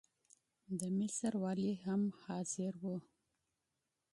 د 0.79 0.81
مصر 0.99 1.31
والي 1.43 1.71
هم 1.85 2.01
حاضر 2.23 2.73
وو. 2.83 2.97